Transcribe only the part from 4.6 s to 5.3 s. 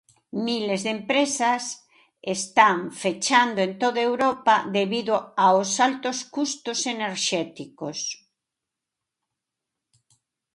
debido